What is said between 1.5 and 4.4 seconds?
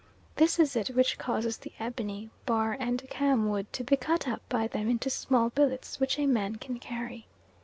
the ebony, bar, and cam wood to be cut